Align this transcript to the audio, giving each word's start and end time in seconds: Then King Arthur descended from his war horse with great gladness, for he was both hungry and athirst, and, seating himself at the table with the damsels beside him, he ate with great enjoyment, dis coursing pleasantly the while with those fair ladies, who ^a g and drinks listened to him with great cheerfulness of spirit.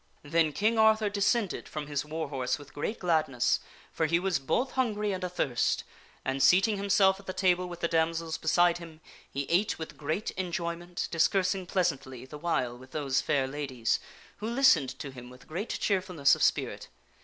Then 0.23 0.51
King 0.51 0.79
Arthur 0.79 1.11
descended 1.11 1.69
from 1.69 1.85
his 1.85 2.03
war 2.03 2.29
horse 2.29 2.57
with 2.57 2.73
great 2.73 2.97
gladness, 2.97 3.59
for 3.91 4.07
he 4.07 4.17
was 4.19 4.39
both 4.39 4.71
hungry 4.71 5.11
and 5.11 5.23
athirst, 5.23 5.83
and, 6.25 6.41
seating 6.41 6.77
himself 6.77 7.19
at 7.19 7.27
the 7.27 7.33
table 7.33 7.67
with 7.69 7.81
the 7.81 7.87
damsels 7.87 8.39
beside 8.39 8.79
him, 8.79 8.99
he 9.29 9.43
ate 9.43 9.77
with 9.77 9.97
great 9.97 10.31
enjoyment, 10.31 11.07
dis 11.11 11.27
coursing 11.27 11.67
pleasantly 11.67 12.25
the 12.25 12.39
while 12.39 12.75
with 12.75 12.93
those 12.93 13.21
fair 13.21 13.45
ladies, 13.45 13.99
who 14.37 14.47
^a 14.47 14.49
g 14.49 14.49
and 14.49 14.55
drinks 14.55 14.57
listened 14.69 14.89
to 14.97 15.11
him 15.11 15.29
with 15.29 15.47
great 15.47 15.69
cheerfulness 15.69 16.33
of 16.33 16.41
spirit. 16.41 16.87